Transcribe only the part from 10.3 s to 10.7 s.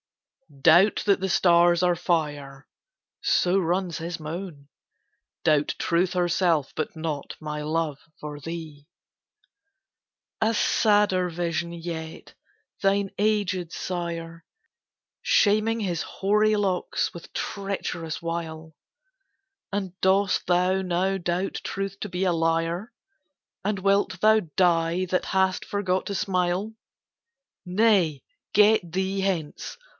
A